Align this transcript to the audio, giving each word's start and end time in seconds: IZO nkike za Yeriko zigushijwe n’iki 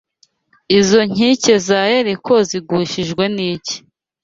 IZO 0.79 0.99
nkike 1.11 1.53
za 1.67 1.79
Yeriko 1.91 2.33
zigushijwe 2.49 3.23
n’iki 3.35 3.75